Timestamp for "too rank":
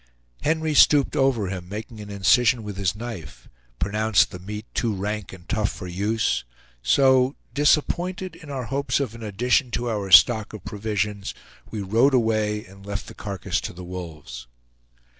4.73-5.31